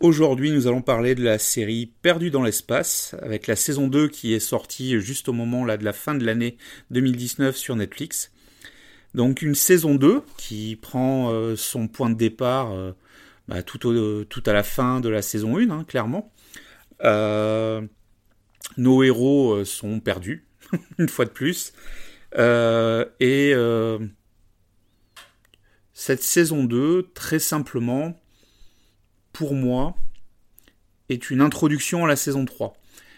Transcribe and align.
Aujourd'hui, 0.00 0.50
nous 0.50 0.66
allons 0.66 0.80
parler 0.80 1.14
de 1.14 1.22
la 1.22 1.38
série 1.38 1.92
Perdu 2.00 2.30
dans 2.30 2.42
l'espace, 2.42 3.14
avec 3.20 3.46
la 3.46 3.54
saison 3.54 3.86
2 3.86 4.08
qui 4.08 4.32
est 4.32 4.40
sortie 4.40 4.98
juste 4.98 5.28
au 5.28 5.34
moment 5.34 5.66
là, 5.66 5.76
de 5.76 5.84
la 5.84 5.92
fin 5.92 6.14
de 6.14 6.24
l'année 6.24 6.56
2019 6.90 7.54
sur 7.54 7.76
Netflix. 7.76 8.32
Donc 9.12 9.42
une 9.42 9.54
saison 9.54 9.96
2 9.96 10.22
qui 10.38 10.76
prend 10.80 11.30
euh, 11.30 11.54
son 11.54 11.86
point 11.86 12.08
de 12.08 12.14
départ 12.14 12.72
euh, 12.72 12.92
bah, 13.46 13.62
tout, 13.62 13.78
à 14.46 14.52
la 14.54 14.62
fin 14.62 15.00
de 15.00 15.10
la 15.10 15.20
saison 15.20 15.58
1, 15.58 15.68
hein, 15.68 15.84
clairement. 15.86 16.32
Euh, 17.04 17.82
nos 18.78 19.02
héros 19.02 19.66
sont 19.66 20.00
perdus, 20.00 20.46
une 20.98 21.10
fois 21.10 21.26
de 21.26 21.30
plus. 21.30 21.74
et 22.38 23.52
cette 25.92 26.22
saison 26.22 26.64
2, 26.64 27.10
très 27.12 27.38
simplement, 27.38 28.18
pour 29.40 29.54
moi, 29.54 29.96
est 31.08 31.30
une 31.30 31.40
introduction 31.40 32.04
à 32.04 32.08
la 32.08 32.16
saison 32.16 32.44
3. 32.44 32.74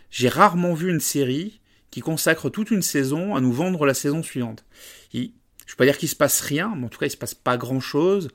J'ai 0.08 0.28
rarement 0.28 0.72
vu 0.72 0.88
une 0.88 1.00
série 1.00 1.60
qui 1.90 2.00
consacre 2.00 2.48
toute 2.48 2.70
une 2.70 2.80
saison 2.80 3.34
à 3.34 3.40
nous 3.40 3.52
vendre 3.52 3.86
la 3.86 3.92
saison 3.92 4.22
suivante. 4.22 4.64
je 5.12 5.18
ne 5.18 5.24
vais 5.24 5.76
pas 5.76 5.84
dire 5.84 5.98
qu'il 5.98 6.08
se 6.08 6.14
passe 6.14 6.40
rien, 6.40 6.74
mais 6.76 6.86
en 6.86 6.88
tout 6.88 7.00
cas 7.00 7.06
il 7.06 7.10
se 7.10 7.16
passe 7.16 7.34
pas 7.34 7.56
grand 7.56 7.80
chose. 7.80 8.28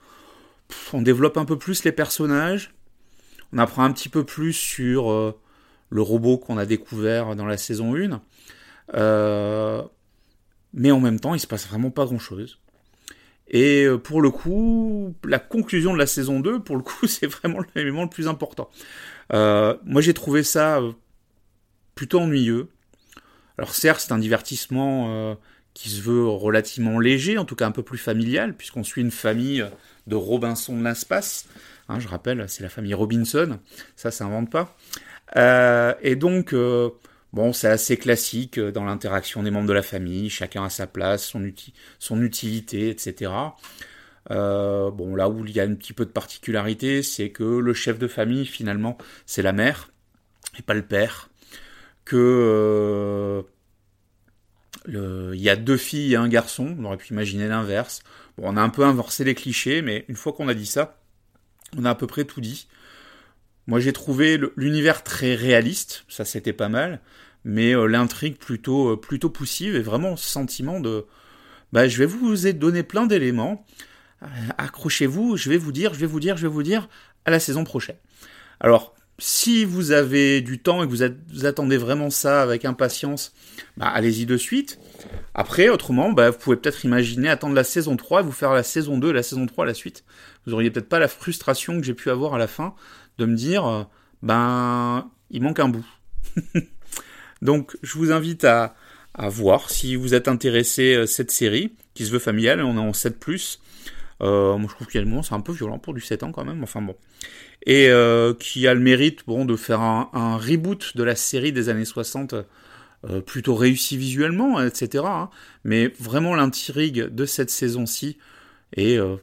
on 0.91 1.01
développe 1.01 1.37
un 1.37 1.45
peu 1.45 1.57
plus 1.57 1.85
les 1.85 1.93
personnages, 1.93 2.73
on 3.53 3.57
apprend 3.57 3.85
un 3.85 3.93
petit 3.93 4.09
peu 4.09 4.25
plus 4.25 4.51
sur 4.51 5.09
euh, 5.09 5.39
le 5.89 6.01
robot 6.01 6.37
qu'on 6.39 6.57
a 6.57 6.65
découvert 6.65 7.37
dans 7.37 7.45
la 7.45 7.55
saison 7.55 7.95
1. 7.95 8.21
Euh, 8.95 9.81
mais 10.73 10.91
en 10.91 10.99
même 10.99 11.21
temps, 11.21 11.35
il 11.35 11.39
se 11.39 11.47
passe 11.47 11.65
vraiment 11.65 11.91
pas 11.91 12.03
grand 12.03 12.19
chose. 12.19 12.59
Et 13.49 13.85
euh, 13.85 13.97
pour 13.97 14.21
le 14.21 14.29
coup, 14.29 15.15
la 15.23 15.39
conclusion 15.39 15.93
de 15.93 15.97
la 15.97 16.07
saison 16.07 16.39
2, 16.39 16.59
pour 16.59 16.75
le 16.75 16.83
coup, 16.83 17.07
c'est 17.07 17.27
vraiment 17.27 17.59
l'élément 17.75 18.03
le 18.03 18.09
plus 18.09 18.27
important. 18.27 18.69
Euh, 19.33 19.75
moi, 19.85 20.01
j'ai 20.01 20.13
trouvé 20.13 20.43
ça 20.43 20.79
euh, 20.79 20.91
plutôt 21.95 22.19
ennuyeux. 22.19 22.67
Alors 23.57 23.73
certes, 23.73 24.01
c'est 24.01 24.11
un 24.11 24.19
divertissement 24.19 25.35
qui 25.73 25.89
se 25.89 25.99
veut 25.99 26.27
relativement 26.27 26.99
léger, 26.99 27.39
en 27.39 27.45
tout 27.45 27.55
cas 27.55 27.65
un 27.65 27.71
peu 27.71 27.81
plus 27.81 27.97
familial, 27.97 28.55
puisqu'on 28.55 28.83
suit 28.83 29.01
une 29.01 29.09
famille 29.09 29.65
de 30.05 30.15
Robinson 30.15 30.77
de 30.77 30.83
l'espace. 30.83 31.47
Hein, 31.89 31.99
je 31.99 32.07
rappelle, 32.07 32.45
c'est 32.49 32.61
la 32.61 32.69
famille 32.69 32.93
Robinson, 32.93 33.57
ça, 33.95 34.11
ça 34.11 34.25
invente 34.25 34.51
pas. 34.51 34.77
et 36.03 36.15
donc, 36.15 36.53
Bon, 37.33 37.53
c'est 37.53 37.67
assez 37.67 37.97
classique 37.97 38.57
euh, 38.57 38.71
dans 38.71 38.85
l'interaction 38.85 39.43
des 39.43 39.51
membres 39.51 39.67
de 39.67 39.73
la 39.73 39.83
famille, 39.83 40.29
chacun 40.29 40.63
a 40.63 40.69
sa 40.69 40.87
place, 40.87 41.25
son, 41.25 41.45
son 41.99 42.21
utilité, 42.21 42.89
etc. 42.89 43.31
Euh, 44.31 44.91
bon, 44.91 45.15
là 45.15 45.29
où 45.29 45.45
il 45.45 45.51
y 45.51 45.59
a 45.59 45.63
un 45.63 45.75
petit 45.75 45.93
peu 45.93 46.05
de 46.05 46.11
particularité, 46.11 47.03
c'est 47.03 47.29
que 47.29 47.43
le 47.43 47.73
chef 47.73 47.99
de 47.99 48.07
famille, 48.07 48.45
finalement, 48.45 48.97
c'est 49.25 49.41
la 49.41 49.53
mère 49.53 49.91
et 50.57 50.61
pas 50.61 50.73
le 50.73 50.85
père. 50.85 51.29
Que 52.05 53.43
euh, 54.89 55.33
il 55.33 55.41
y 55.41 55.49
a 55.49 55.55
deux 55.55 55.77
filles 55.77 56.13
et 56.13 56.15
un 56.15 56.29
garçon, 56.29 56.75
on 56.79 56.85
aurait 56.85 56.97
pu 56.97 57.13
imaginer 57.13 57.47
l'inverse. 57.47 58.01
Bon, 58.37 58.45
on 58.53 58.57
a 58.57 58.61
un 58.61 58.69
peu 58.69 58.83
inversé 58.83 59.23
les 59.23 59.35
clichés, 59.35 59.81
mais 59.81 60.05
une 60.07 60.15
fois 60.15 60.33
qu'on 60.33 60.47
a 60.47 60.53
dit 60.53 60.65
ça, 60.65 60.99
on 61.77 61.85
a 61.85 61.91
à 61.91 61.95
peu 61.95 62.07
près 62.07 62.25
tout 62.25 62.41
dit. 62.41 62.67
Moi, 63.67 63.81
j'ai 63.81 63.91
trouvé 63.91 64.39
l'univers 64.55 65.03
très 65.03 65.35
réaliste, 65.35 66.05
ça 66.07 66.23
c'était 66.23 66.53
pas 66.53 66.69
mal, 66.69 67.01
mais 67.43 67.75
euh, 67.75 67.85
l'intrigue 67.85 68.37
plutôt 68.37 68.93
euh, 68.93 68.97
plutôt 68.97 69.29
poussive 69.29 69.75
et 69.75 69.81
vraiment 69.81 70.15
ce 70.15 70.29
sentiment 70.29 70.79
de 70.79 71.05
bah 71.73 71.87
je 71.87 71.97
vais 71.97 72.05
vous 72.05 72.35
donner 72.53 72.83
plein 72.83 73.05
d'éléments. 73.05 73.65
Euh, 74.23 74.25
accrochez-vous, 74.57 75.35
je 75.37 75.49
vais 75.49 75.57
vous 75.57 75.73
dire, 75.73 75.93
je 75.93 75.99
vais 75.99 76.05
vous 76.05 76.21
dire, 76.21 76.37
je 76.37 76.43
vais 76.43 76.53
vous 76.53 76.63
dire 76.63 76.87
à 77.25 77.31
la 77.31 77.39
saison 77.39 77.65
prochaine. 77.65 77.97
Alors, 78.61 78.95
si 79.19 79.65
vous 79.65 79.91
avez 79.91 80.41
du 80.41 80.59
temps 80.59 80.83
et 80.83 80.87
que 80.87 80.91
vous, 80.91 81.45
attendez 81.45 81.77
vraiment 81.77 82.09
ça 82.09 82.41
avec 82.41 82.65
impatience, 82.65 83.33
bah, 83.75 83.87
allez-y 83.87 84.25
de 84.25 84.37
suite. 84.37 84.79
Après, 85.33 85.69
autrement, 85.69 86.11
bah, 86.11 86.29
vous 86.29 86.37
pouvez 86.37 86.55
peut-être 86.55 86.85
imaginer 86.85 87.29
attendre 87.29 87.55
la 87.55 87.63
saison 87.63 87.97
3 87.97 88.21
et 88.21 88.23
vous 88.23 88.31
faire 88.31 88.53
la 88.53 88.63
saison 88.63 88.97
2, 88.97 89.11
la 89.11 89.23
saison 89.23 89.45
3 89.45 89.63
à 89.63 89.67
la 89.67 89.73
suite. 89.73 90.03
Vous 90.45 90.53
auriez 90.53 90.69
peut-être 90.69 90.89
pas 90.89 90.99
la 90.99 91.07
frustration 91.07 91.79
que 91.79 91.85
j'ai 91.85 91.93
pu 91.93 92.09
avoir 92.09 92.35
à 92.35 92.37
la 92.37 92.47
fin 92.47 92.75
de 93.17 93.25
me 93.25 93.35
dire, 93.35 93.65
euh, 93.65 93.83
ben, 94.21 95.09
il 95.31 95.41
manque 95.41 95.59
un 95.59 95.69
bout. 95.69 95.85
Donc, 97.41 97.75
je 97.81 97.97
vous 97.97 98.11
invite 98.11 98.43
à, 98.43 98.75
voir 99.19 99.71
si 99.71 99.95
vous 99.95 100.13
êtes 100.13 100.27
intéressé 100.27 100.93
euh, 100.93 101.05
cette 101.07 101.31
série, 101.31 101.73
qui 101.95 102.05
se 102.05 102.11
veut 102.11 102.19
familiale, 102.19 102.61
on 102.61 102.75
est 102.75 102.79
en 102.79 102.91
7+. 102.91 103.57
Euh, 104.21 104.57
moi, 104.57 104.67
je 104.69 104.75
trouve 104.75 104.87
qu'il 104.87 104.95
y 104.95 105.01
a 105.01 105.03
le 105.03 105.09
moment, 105.09 105.23
c'est 105.23 105.35
un 105.35 105.41
peu 105.41 105.51
violent 105.53 105.79
pour 105.79 105.93
du 105.93 106.01
7 106.01 106.23
ans 106.23 106.31
quand 106.31 106.45
même, 106.45 106.63
enfin 106.63 106.81
bon. 106.81 106.95
Et 107.65 107.89
euh, 107.89 108.33
qui 108.33 108.67
a 108.67 108.73
le 108.73 108.79
mérite, 108.79 109.25
bon, 109.27 109.45
de 109.45 109.55
faire 109.55 109.81
un, 109.81 110.09
un, 110.13 110.37
reboot 110.37 110.97
de 110.97 111.03
la 111.03 111.15
série 111.15 111.51
des 111.51 111.69
années 111.69 111.85
60, 111.85 112.33
euh, 113.09 113.21
plutôt 113.21 113.53
réussi 113.53 113.95
visuellement, 113.95 114.59
etc. 114.61 115.03
Hein. 115.07 115.29
Mais 115.63 115.93
vraiment, 115.99 116.33
l'intrigue 116.33 117.03
de 117.03 117.25
cette 117.25 117.51
saison-ci 117.51 118.17
est 118.75 118.97
euh, 118.97 119.17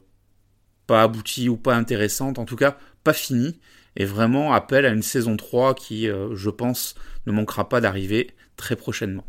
pas 0.87 1.03
aboutie 1.03 1.49
ou 1.49 1.57
pas 1.57 1.75
intéressante, 1.75 2.39
en 2.39 2.45
tout 2.45 2.55
cas, 2.55 2.77
pas 3.03 3.11
finie 3.11 3.59
et 3.97 4.05
vraiment 4.05 4.53
appel 4.53 4.85
à 4.85 4.89
une 4.89 5.01
saison 5.01 5.35
3 5.35 5.75
qui, 5.75 6.09
euh, 6.09 6.35
je 6.35 6.49
pense, 6.49 6.95
ne 7.27 7.33
manquera 7.33 7.67
pas 7.67 7.81
d'arriver 7.81 8.31
très 8.55 8.77
prochainement. 8.77 9.25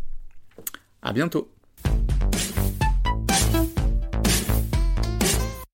À 1.02 1.12
bientôt 1.12 1.52